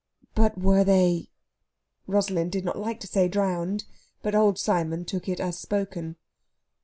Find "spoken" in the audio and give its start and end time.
5.59-6.15